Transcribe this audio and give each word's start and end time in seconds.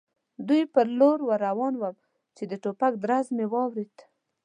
دوی 0.47 0.63
پر 0.73 0.85
لور 0.99 1.19
ور 1.27 1.39
روان 1.47 1.73
ووم، 1.77 1.97
چې 2.35 2.43
د 2.47 2.53
ټوپک 2.63 2.93
ډز 3.07 3.25
مې 3.35 3.45
واورېد. 3.51 3.95